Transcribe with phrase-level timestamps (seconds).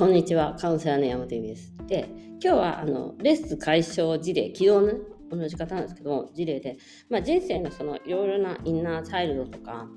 [0.00, 1.74] こんにちは、カウンセラーの山本由美です。
[1.86, 2.08] で、
[2.42, 4.94] 今日はあのレッス解消事例、昨日の、ね、
[5.30, 6.78] 同じ方なんですけども、事例で、
[7.10, 9.90] まあ、人生のそのいろいろなインナーチャイルドとか、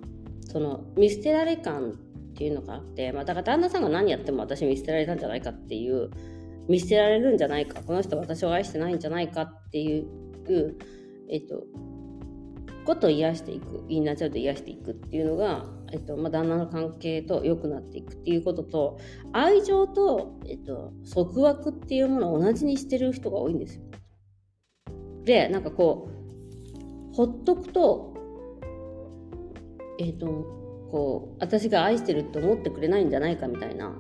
[0.52, 1.94] その見捨てられ感っ
[2.34, 6.10] ていうのがあって、まあ、だから旦那さんが何やっても私見捨てられたんじゃないかっていう、
[6.68, 10.06] 見捨てられるんじゃないか、この人私を愛してないんじゃないかっていう、
[11.30, 11.64] えっと、
[12.84, 19.00] ことを癒していくインナーチャイルド癒していくっていうのが、えっとまあ、旦那の関係と良くなっていくっていうことと
[19.32, 23.84] 愛情と、えっと、束縛っていうものを同じにしてる人が多いんですよ。
[25.24, 26.10] でなんかこ
[27.12, 28.14] うほっとくと
[30.00, 30.26] えっと
[30.92, 33.96] こう私が愛してるって思ってくれないんじゃないかみたいな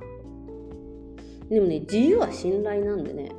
[1.49, 3.31] でもね自由は信頼なんでね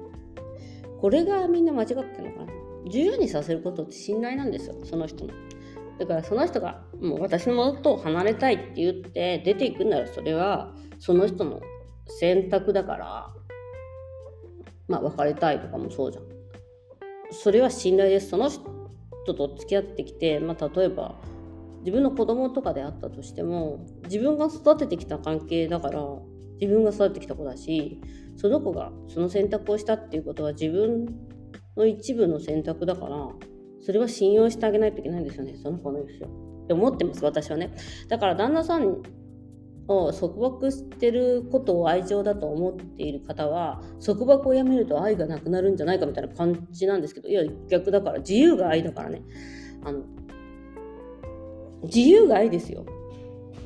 [1.00, 5.32] これがみんな間違ってるのかな自由にさせることって信頼なんですよその人の。
[5.98, 11.60] だからその人がもう私のものと離れたいって言って出ていくんならそれはその人の
[12.06, 13.30] 選択だから
[14.88, 16.24] まあ別れたいとかもそうじゃん。
[17.30, 18.28] それは信頼です。
[18.28, 21.20] その人と付き合ってきて、まあ、例えば
[21.80, 26.00] 自分の子供とかであったとしても自分が育ててきた関係だから
[26.60, 28.00] 自分が育ててきた子だし
[28.36, 31.06] その子がその選択をしたっていうことは自分
[31.76, 33.28] の一部の選択だから
[33.80, 36.44] それは信用してあげないといけないんですよねその子の意思を。
[36.64, 37.74] って思ってます私はね。
[38.08, 39.02] だから旦那さん
[39.86, 49.22] を束縛してることを愛情だと思っている方は束縛をやめると愛がなくなるんじゃないかみたいな感じなんですけどいや逆だから自由が愛だからね
[49.84, 50.04] あの
[51.82, 52.86] 自由が愛ですよ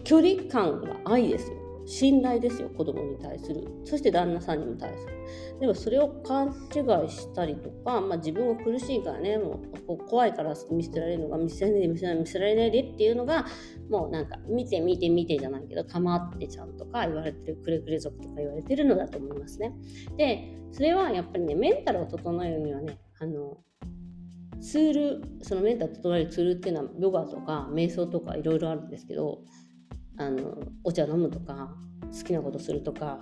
[0.03, 1.58] 距離感が愛ですよ
[1.89, 3.67] 信頼ですよ子供に対する。
[3.84, 5.19] そして旦那さんにも対する。
[5.58, 13.47] でもそれを勘違いしたりとか、まあ、自分は苦しいからねもう怖いから見捨てられるのが見せられないで見せられない見せられないでっていうのが
[13.91, 19.73] もうなんか見て見て見てじゃないけど構ってちゃんとか言われてるくれくれ族とか言われてるのだと思いますね。
[20.19, 23.57] でそれはやっぱりねメンタルを整えるにはねあの
[24.61, 29.40] ツールそのメンタル整えるツールっていうのはヨガとか瞑想とかいろいろあるんですけど
[30.18, 33.18] あのお茶飲むとか好きなことするとか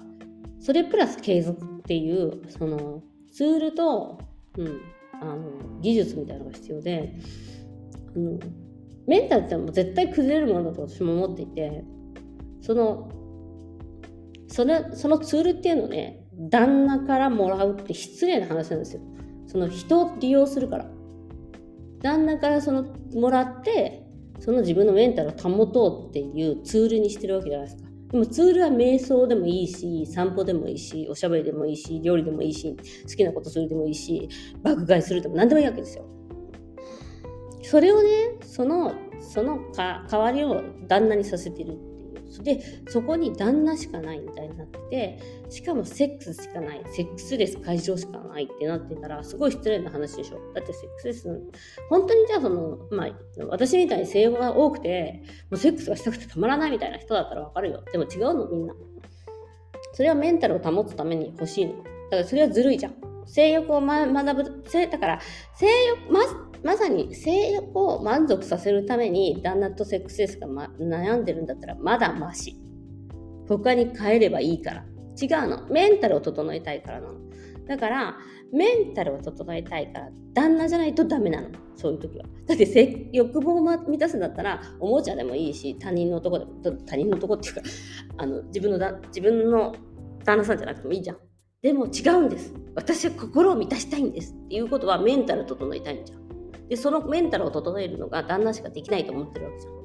[0.61, 3.03] それプラス継続っていうその
[3.33, 4.19] ツールと、
[4.57, 4.81] うん、
[5.21, 7.15] あの技術みたいなのが必要で
[8.15, 8.39] あの
[9.07, 11.85] メンタルってもう絶対崩れるものだと私も思っていて
[12.63, 13.11] その
[14.49, 19.03] そのそのツールっていうのね旦那からもらうって失礼な話なんですよ。
[19.47, 20.91] その人を利用するから。
[22.03, 24.06] 旦那からそのもらって
[24.39, 27.89] その自分のメンタルを保とうっていうツールにしてるわけじゃないですか。
[28.13, 32.77] でもツールは瞑想でもいいし、散歩でもいいし、おしゃべりでもいいし、料理でもいいし、
[33.09, 34.29] 好きなことするでもいいし、
[34.63, 36.05] 爆買いするでも何でもいいわけですよ。
[37.63, 38.09] それをね、
[38.43, 41.77] その、そのか代わりを旦那にさせてる
[42.43, 46.83] でそこに旦那しかないみたいになっててしかもセックスしかない。
[46.91, 50.53] セックスレス会場しかないってなってたらすごい失礼な話でしょ。
[50.55, 51.29] だってセックスレス
[51.89, 53.11] 本当にじゃあそのまあ
[53.49, 57.83] 私みたいに性欲が多くてもうセックスがしたくてたまらないみたいな人だったらわかるよ。
[57.93, 58.75] でも違うのみんな。
[59.93, 61.73] それはメンタルを保つために欲しいの。
[61.77, 62.95] だからそれはずるいじゃん。
[63.27, 65.21] 性欲を、ま、学ぶだから
[65.57, 66.21] 性欲ま
[66.67, 72.57] まさに性欲を満足させるために旦那とセックスレスが、ま、悩んでるんだったらまだマシ。
[73.49, 74.85] 他に変えればいいから。
[75.23, 75.69] 違うの。
[75.69, 77.21] メンタルを整えたいからなの。
[77.69, 78.17] だから
[78.53, 81.51] メンタルを整えたいから旦那じゃないとダメなの。
[81.77, 82.25] そういう時は。
[82.49, 87.61] だって欲望を満たすんだったらおもちゃでもいいし他人のとこでも他人のとこっていうか
[88.17, 89.73] あの自分のだ自分の
[90.25, 91.19] 旦那さんじゃなくてもいいじゃん。
[91.63, 92.53] でも違うんです。
[92.75, 94.33] 私は心を満たしたいんです。
[94.33, 96.26] っていうことはメンタル整えたいんじゃん。
[96.69, 99.77] でそのメンタルを整えるのが旦那しかできないと思ってるわけじゃん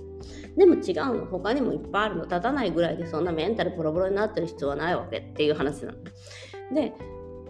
[0.56, 1.26] でも違うの。
[1.26, 2.24] 他にもいっぱいあるの。
[2.26, 6.04] 立たないぐらいでそんなメンタルボロボロになってる必要はないわけっていう話なの。
[6.74, 6.94] で、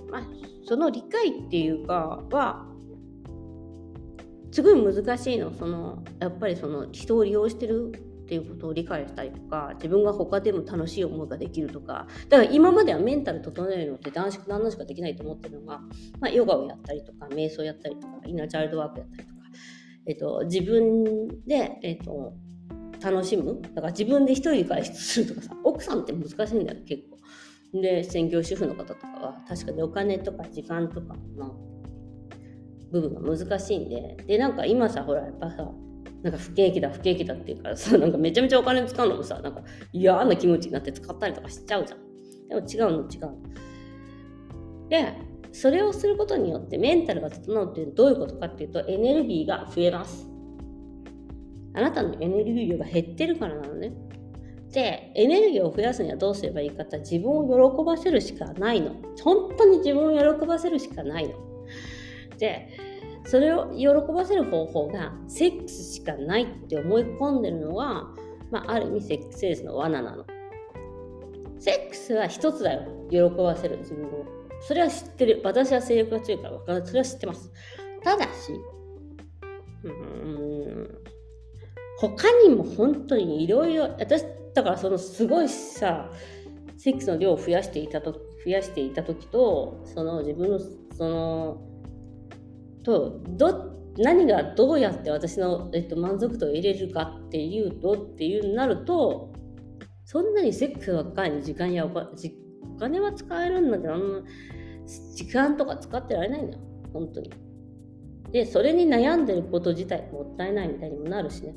[0.09, 0.21] まあ、
[0.65, 2.65] その理解っていうかは
[4.51, 5.51] すごい難しいの。
[5.51, 7.91] そのやっぱりその人を利用してる
[8.31, 15.79] っていうことを理解したりとか自分が他でも楽しい思いができるとかだから今まではメンタル整えるのって男子旦那しかできないと思ってるのが、
[16.21, 19.39] まあ、ヨガをやったりとか瞑想やったりとかインナーチャイルドワークやったりとか、
[20.07, 22.33] えっと、自分で、えっと、
[23.03, 27.03] 楽しむだから自分で一人で外出するとかさ奥さんって難しいんだよ結
[27.73, 27.81] 構。
[27.81, 31.57] で専業主婦の方とかは確かにお金とか時間とかの
[32.93, 35.69] 部分が難しいんででなんか今さほらやっぱさ
[36.23, 41.99] なんか不景気だ不景気だっていうからさなんかめちゃめちゃお金使うのもさなんか嫌な気持ちになって使ったりとかしちゃうじゃん。
[42.49, 45.13] でも違うの違うで
[45.53, 50.27] それをすることによってメンタルが整うってどういうことかっていうとエネルギーが増えます。
[51.73, 53.93] あなたのエネルギー量が減ってるからなのね。
[54.71, 58.95] でエネルギーを増やすにはどうすればいいかって自分を喜ばせるしかないの。
[59.21, 61.33] 本当に自分を喜ばせるしかないの。
[62.37, 62.69] で
[63.25, 68.09] それを喜ばせる方法がセックスしかないって思い込んでるのは、
[68.51, 70.25] まあ、ある意味セックスレスの罠なの。
[71.59, 72.81] セックスは一つだよ。
[73.11, 74.25] 喜ばせる自分を。
[74.61, 75.41] それは知ってる。
[75.43, 76.85] 私は性欲が強いから分かる。
[76.85, 77.51] それは知ってます。
[78.03, 78.29] ただし
[79.83, 81.01] うん。
[81.99, 84.23] 他にも本当にいろいろ私
[84.55, 86.09] だからそのすごいさ
[86.77, 88.13] セックスの量を増やしていたと
[88.43, 91.70] 増やしていた時とその自分のその
[92.83, 99.33] とど何がどうやって私の、えっと、満足度を入れるかっていうとっていうになると
[100.05, 101.89] そんなにセックスばっかりに時間やお
[102.79, 104.21] 金は使えるんだけどあんな
[105.15, 106.63] 時間とか使ってられないんだよ
[106.93, 107.31] 本当に。
[108.31, 111.53] でそれに悩んでること自体もったいないみたいにもなるしね。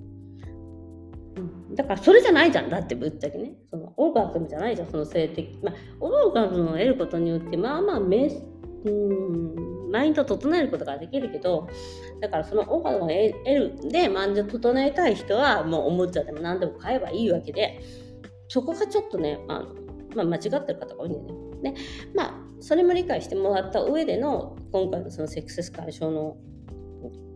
[1.36, 1.40] う
[1.72, 8.30] んだからそれじゃないじゃんだってぶっちゃけねそのオーガズムじゃないじゃんその性的まあオーガズムを得ることによってまあまあめ
[8.84, 11.68] うんマインドを整えることができるけど
[12.20, 17.80] だからそのオーガズムを得るでマインドを整えたい人はもうおもちゃでも何でも買えばいいわけで
[18.48, 19.74] そこがちょっとねあの、
[20.14, 21.24] まあ、間違ってる方が多いんだよ
[21.62, 21.72] ね。
[21.72, 21.80] で
[22.14, 26.36] まあそれも理解してもらった上での今回のそのセックス解消の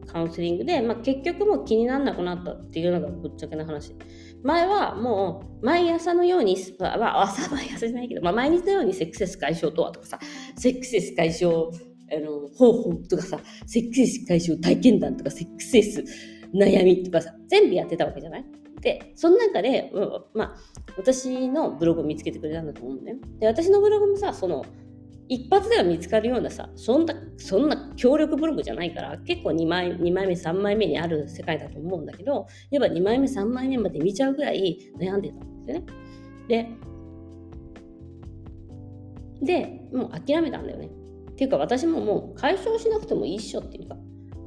[0.07, 3.95] カウンセリングで、まあ、結局もう気にならなくなったっていうのがぶっちゃけな話。
[4.43, 10.19] 前はもう毎朝のように、まあ、朝毎朝じゃないけど、まあ、毎日のようにセックセス解消とはとかさ、
[10.57, 11.69] セックセス解消
[12.11, 16.05] あの方法とかさ、セックセス解消体験談とか、セックセス
[16.55, 18.45] 悩みとかさ、全部やってたわけじゃない？
[18.81, 20.57] で、その中で、うん、まあ、
[20.97, 23.19] 私のブログを見つけてくれたんだと思うんだよ。
[23.41, 24.65] で、私のブログもさ、その、
[25.29, 35.87] 一発では見つかるようなさそんなそんな強力ブログじゃないから結構2枚 ,2 枚目3枚目にある世界だと思うんだけどやっぱ2枚目3枚目まで見ちゃうぐらい悩んでたんですよね。
[36.49, 36.69] で
[39.41, 40.89] でもう諦めたんだよね。
[41.31, 43.97] っていうか私ももう解消しなくてもいいっしょっていうか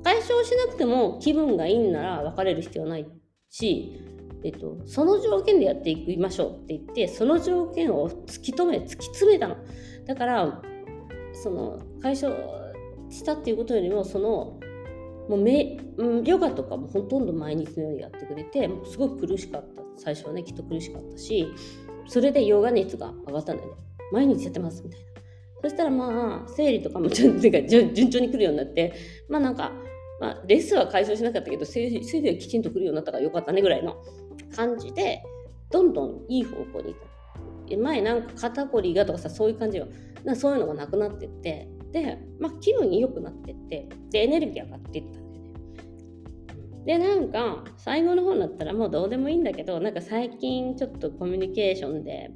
[0.04, 3.07] 解消しなくても気分がいいんなら別れる必要ない
[3.50, 4.01] し、
[4.44, 9.56] えっと、その条件でやっていきましょうって言ってその条件を突き止め突き詰めたの。
[10.06, 10.62] だから
[11.42, 12.34] その解消
[13.10, 14.60] したっていうことよりもその
[15.30, 19.82] もうめ、うん、ヨガとかもほとんど毎日のようにやってくれてもうすごく苦しかった。
[19.98, 21.48] 最初はねきっと苦しかったし
[22.08, 23.70] それでヨガ熱が上がったんだよ。
[23.70, 23.76] ね
[24.12, 25.06] 毎日やってますみたいな。
[25.64, 28.94] そしたらまあ生理とかも順調に来るようになって
[29.30, 29.72] まあなんか、
[30.20, 33.96] まあ、レッスンは解消しなかったけど生理生理はきちんと来るようになったからよかったねぐらいの
[34.56, 35.24] 感じで
[35.70, 37.12] どんどんいい方向に行った。
[37.78, 39.88] 前なんか肩こりがとかさそういう感じよ。
[40.36, 45.52] そういうのがなくなってってで、まあ、気分良くなってってでエネルギー上がっていったんだよね。
[46.86, 52.32] でなんか最後の方になったらもうどうでもいいんだけどなんか最近ちょっとコミュニケーションで、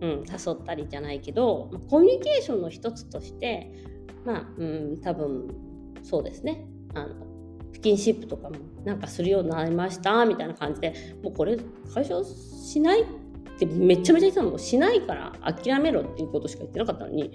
[0.00, 3.70] うん、誘ったりじゃないけどコミュニケーションの一つとして
[4.24, 5.48] まあ、うん、多分
[6.02, 7.14] そうですねあの
[7.72, 11.56] スキンシップとかもなんかするようになりましたみたいな感じでもうこれ
[11.92, 13.04] 解消しない
[13.56, 17.32] ってめちゃめちゃ言ってたのしないから諦めろっていうことしか言ってなかったのに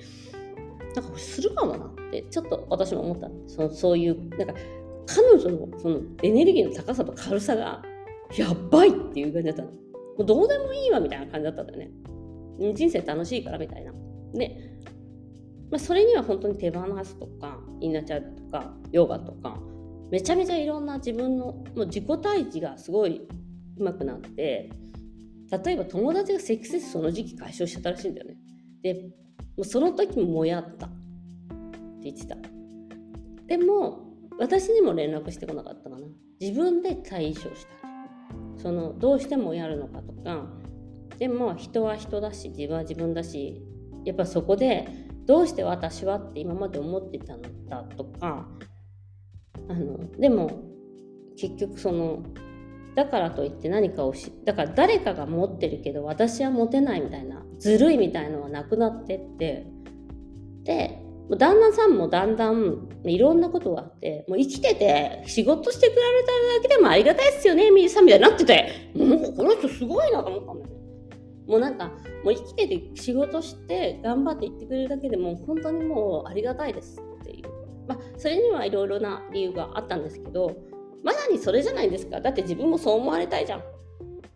[0.95, 4.53] なんかするかもなってちょっと私も思ったそのそういうなんか
[5.07, 7.81] 彼女のそのエネルギーの高さと軽さが
[8.37, 9.69] やばいっていう感じだったの。
[9.71, 9.77] も
[10.19, 11.91] うどうでもいいわみたいな感じだったんだよね。
[12.73, 13.91] 人生楽しいからみたいな。
[14.33, 14.55] で、
[15.69, 19.57] まあ、それには本当に手放すとかインナーチャーとかヨガとか
[20.11, 23.27] めちゃめちゃいろんな自分のもう自己対峙がすごい
[23.77, 24.69] 上手くなって
[25.51, 28.37] 例えば友達がセックスレスその時期解消しちゃったらしいんだよね。
[28.81, 29.01] で、も
[29.57, 30.95] うその時ももやったって
[32.03, 32.37] 言ってた。
[33.47, 33.99] でも、
[34.39, 36.07] 私にも連絡してこなかったかな。
[36.39, 38.61] 自分で対処した。
[38.61, 40.47] その、どうしてもやるのかとか、
[41.17, 43.61] でも人は人だし、自分は自分だし、
[44.05, 44.87] やっぱそこで、
[45.25, 48.47] どうして私はって今まで思ってたのだとか、
[49.67, 50.63] あの、でも、
[51.37, 52.23] 結局その
[52.95, 59.67] だからといって何かをしだから誰かが持ってるけど私は持てないみたいなずるいみたいのはなくなってって。
[60.63, 61.01] で
[61.37, 68.91] 旦那さんもだんだんいろんなことがあってもう生きてて仕事してくれただけでもありがたいですよねみーさんみたいになってて。
[68.95, 70.81] もうこの人すごいなと思ったんだよね。
[71.47, 71.87] もうなんか
[72.23, 77.45] もう生きてて仕事して頑張っていってくれるだけでも本当にもうありがたいですっていう。
[77.87, 80.55] まあそれにはいろいろな理由があったんですけど
[81.03, 82.21] まだにそれじゃないですか。
[82.21, 83.63] だって自分もそう思われたいじゃん。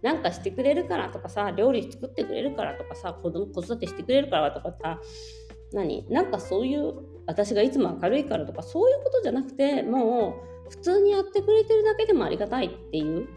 [0.02, 5.00] なんかしてくれるからとかさ料理作ってくれるからとかさ子供子育てしてくれるからとかさ
[5.74, 6.06] 何？
[6.10, 6.94] なんかそういう
[7.26, 10.36] 私がいつも明るいからとかそういうことじゃなくても
[10.68, 13.28] う普通にやってくれてるだけでもありがたいっていう。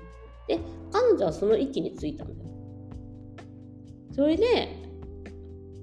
[0.46, 0.58] で
[0.92, 2.50] 彼女はその域についたんだよ。
[4.14, 4.68] それで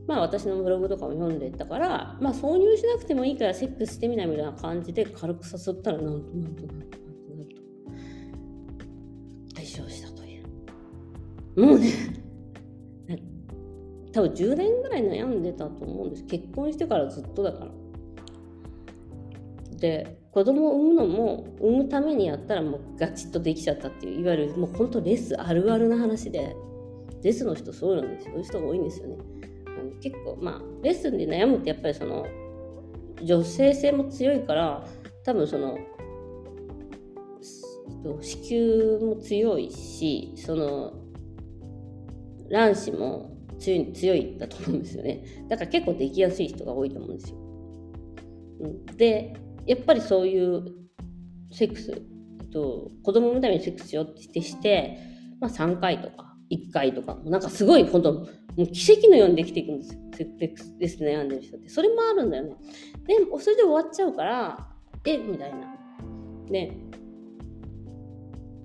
[0.08, 7.05] まあ私のブログとかも読んでたから、まあ挿入しなくてもいいからセックスしてみないみたいな感じで軽く誘ったらなんとなんとなんと。
[11.56, 11.90] もう ね、
[14.12, 16.26] 多分10年ぐらい悩んでたと思うんです。
[16.26, 17.72] 結婚してからずっとだから。
[19.78, 26.56] で、子供を産むのも産むためにやったらもうガチッとできちゃったっていういわゆるもう本当レスあるあるな話で。
[27.26, 28.34] レスの人そうなんですよ。
[28.34, 29.18] そういう人が多いんですよね。
[29.66, 32.28] あの結構まあレッスンで悩むってやっぱりその
[33.24, 34.86] 女性性も強いから
[35.24, 35.76] 多分その
[38.22, 40.94] 子宮も強いしその
[42.50, 47.38] 卵子も強い強いだと思うんですよねだから結構できやすい人が多いと思うんですよ。
[48.98, 49.34] で
[49.66, 50.66] やっぱりそういう
[51.52, 52.02] セックス
[52.52, 54.98] と子供のためにセックスしようってして、
[55.40, 58.14] まあ、3回とか1回とかなんかすごい本当
[58.58, 60.00] もう奇跡のようにできていくんですよ。
[60.18, 61.68] セックスです悩んでる人って。
[61.68, 62.56] それもあるんだよね。
[63.06, 64.70] で、それで終わっちゃうから、
[65.06, 65.76] えみたいな。
[66.50, 66.72] で、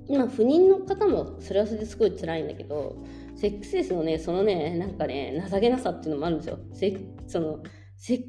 [0.07, 3.03] 今、不妊の方もそれはそれですごい辛いんだけど、
[3.41, 6.59] セックスレスのね、そのね、なんかね、情けなさっていうのもあるんですよ。
[6.75, 7.63] セその
[7.97, 8.23] セ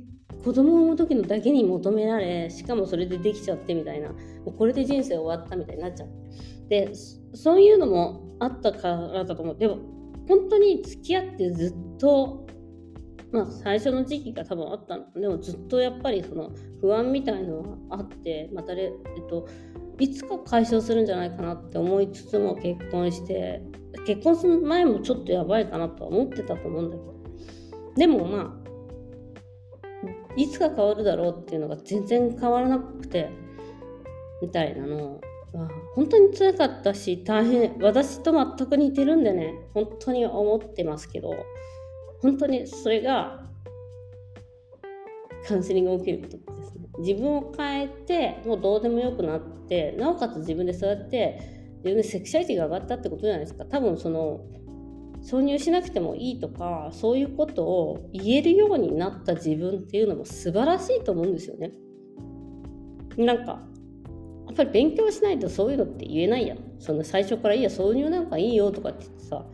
[0.43, 4.15] 子供を産む時のだけに求められ、しかもそれでできちゃってみたいな、も
[4.47, 6.09] うこれで人生終わったみたいになっちゃう。
[6.69, 6.93] で、
[7.33, 9.57] そういうのもあったからだと思う。
[9.57, 9.79] でも、
[10.29, 12.47] 本当に付き合ってずっと、
[13.33, 16.51] まあ、最初の時期が多分あったのでもずっとやっぱりその
[16.81, 18.91] 不安みたいのはあってまたえっ
[19.29, 19.47] と
[19.99, 23.61] いつか解消するんじゃないかなって思いつつも結婚して
[24.05, 27.11] 結婚する前もちょっとやばいかなとは思ってたと思うんだけど。
[27.95, 28.61] でもまあ
[30.35, 33.29] いつか変わるだろうっていうのが全然変わらなくて
[34.41, 35.19] みたいなの
[35.93, 41.35] 本当に辛かったし大変私と全く似てるんでね本当に思ってますけど
[42.21, 43.43] 本当にそれが
[45.45, 46.87] カウンセリングが起きることですね。
[46.99, 51.60] 自分を変えてもうどうでもよくなってなおかつ自分でそうやって
[52.03, 54.41] セクシャリティが上がったってことじゃないですか多分その
[55.23, 61.71] 挿入しなくてもいいとかそういうことを言えるようになった自分っていうのも素晴らしいと思うんですよね
[63.17, 63.61] なんか
[64.51, 66.57] やっぱり勉強しないとそういうのって言えないやん。
[66.77, 69.45] その最初からいや、挿入なんかいいよとかって言ってさ、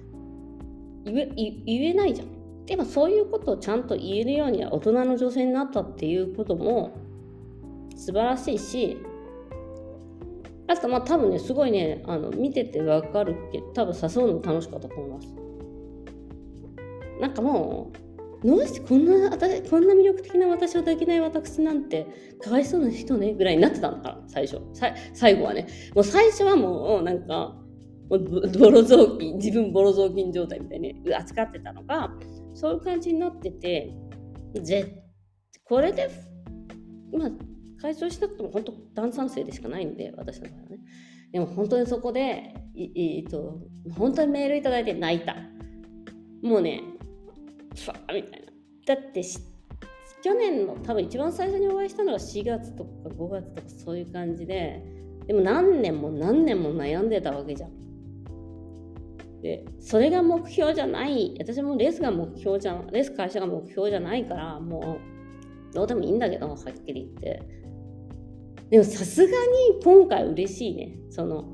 [1.06, 2.66] 言えないじゃん。
[2.66, 6.98] でもそういうことをちゃんと言えるようには大人の女性になったっていうことも
[7.96, 8.98] 素晴らしいし、
[10.68, 15.28] あとまあ多分ね、すごいね、あの見ててわかるけど、多分誘うの楽しかったと思います。
[17.22, 18.08] なんかもう、
[18.44, 22.06] どうしてこんなこんな魅力的な私を抱けない私なんて
[22.40, 24.62] かわいそうな人ねぐらいになってたのか最初
[25.14, 27.56] 最後はねもう最初はもうなんか
[28.10, 28.18] ボ
[28.70, 32.12] ロ雑巾自分ボロ雑巾状態みたいに扱ってたのが
[32.54, 33.92] そういう感じになってて
[34.62, 35.04] ぜ
[35.64, 36.10] これで
[37.12, 37.30] まあ
[37.82, 40.80] 解消しなくても本当ダ賛成でしかないんで私の場合はね
[41.32, 43.60] でも本当にそこでいいと
[43.98, 45.36] 本当にメールいただいて泣いた
[46.42, 46.82] もうね
[47.76, 48.48] ふわみたいな。
[48.86, 49.22] だって
[50.24, 54.82] 去年の多分一番最初にお会いしたのが4月とか5月とかそういう感じで
[55.28, 57.78] でも何年も何年も悩んでたわけじゃん。
[59.42, 64.98] でそれが目標じゃない私もレースが目標じゃんレース会社が目標じゃないからも
[65.72, 67.67] うどうでもいいんだけどはっきり言って
[68.70, 69.34] でもさすがに
[69.84, 70.98] 今回嬉しいね。
[71.10, 71.46] その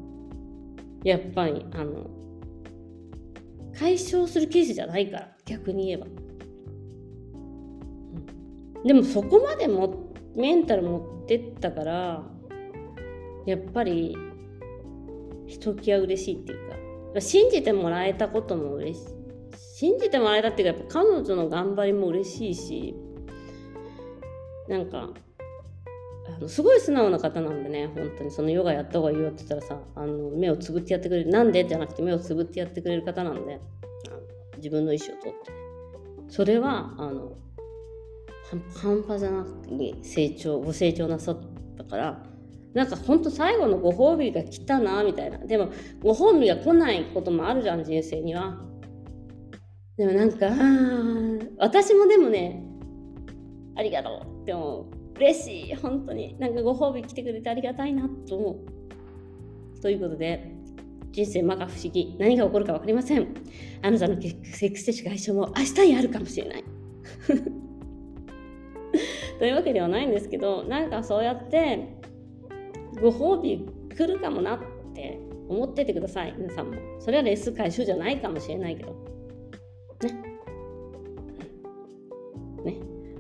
[1.04, 2.10] やっぱりあの
[3.78, 6.08] 解消するケースじゃないから逆に言えば、
[8.86, 12.24] でもそこまでもメンタル持ってったから
[13.46, 14.16] やっぱり
[15.48, 16.74] ひときわ嬉しいっていうか。
[17.20, 19.08] 信じてもらえたことも嬉しい。
[19.76, 22.96] 信じてもらえたっていうかやっぱ彼女の頑張りも嬉しいし
[24.68, 25.12] なんか
[26.26, 28.32] あのすごい素直な方なんでね本当に。
[28.32, 31.30] そのヨガやった方がいいよって言ったらさあの目をつぶってやってくれる。
[31.30, 31.66] なんで？
[31.68, 33.60] じゃなくて目をつぶってやってくれる方なんで。
[34.58, 35.52] 自分の意思を取って。
[36.30, 37.34] それはあの
[38.76, 41.38] 半端じゃなくて成長ご成長なさっ
[41.78, 42.24] たから
[42.74, 45.38] なんかほんと最後のご褒美が来たなみたいな。
[45.40, 45.70] でも
[46.02, 48.58] ご褒美が来ないこともあるじゃん人生には。
[49.98, 50.48] でもなんか
[51.58, 52.64] 私もでもね
[53.76, 54.93] ありがとうって思う。
[55.16, 55.76] 嬉しい。
[55.76, 56.38] 本当に。
[56.40, 59.82] なんかご褒美来てくれてありがたいなと思う。
[59.82, 60.50] ということで
[61.12, 62.16] 人生まか不思議。
[62.18, 63.28] 何が起こるか分かりません。
[63.82, 66.64] あなたのセックス接種解消も明日にあるかもしれない。
[69.40, 71.98] というわけではないんですけどなんかそうやって
[73.02, 74.60] ご褒美来るかもなっ
[74.94, 76.34] て思っててください。
[76.38, 76.74] 皆さんも。
[77.00, 78.94] それはレッスン解消じゃないかもしれないけど。
[80.02, 80.33] ね。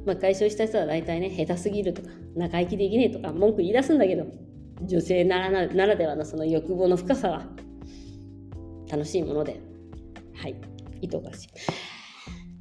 [0.05, 4.25] まあ、解消した人は大体ね、下手すぎるとか、仲良きできねえとか、文句言い出すんだけど、
[4.81, 7.45] 女性ならならではのその欲望の深さは
[8.89, 9.61] 楽しいもので、
[10.35, 10.55] はい、
[11.01, 11.47] いとがしい。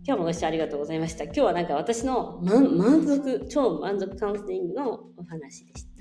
[0.04, 1.24] 今日もご視聴ありがとうございました。
[1.24, 5.91] 今日はなんか私の満足、超満足カウンセリングのお話でした。